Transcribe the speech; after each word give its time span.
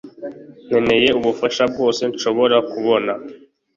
nkeneye 0.67 1.09
ubufasha 1.19 1.63
bwose 1.71 2.01
nshobora 2.11 2.57
kubona 2.71 3.11